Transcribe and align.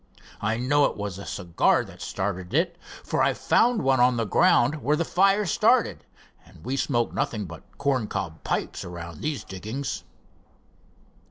I 0.41 0.57
know 0.57 0.85
it 0.85 0.97
was 0.97 1.19
a 1.19 1.27
cigar 1.27 1.85
that 1.85 2.01
started 2.01 2.55
it, 2.55 2.75
for 3.03 3.21
I 3.21 3.35
found 3.35 3.83
one 3.83 3.99
on 3.99 4.17
the 4.17 4.25
ground 4.25 4.81
where 4.81 4.95
the 4.95 5.05
fire 5.05 5.45
started, 5.45 6.03
and 6.43 6.65
we 6.65 6.75
smoke 6.75 7.13
nothing 7.13 7.45
but 7.45 7.61
corncob 7.77 8.43
pipes 8.43 8.83
around 8.83 9.21
these 9.21 9.43
diggings." 9.43 10.03